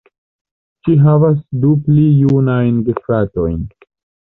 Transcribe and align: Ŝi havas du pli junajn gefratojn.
Ŝi 0.87 0.95
havas 1.03 1.35
du 1.67 1.75
pli 1.85 2.07
junajn 2.23 2.83
gefratojn. 2.91 3.65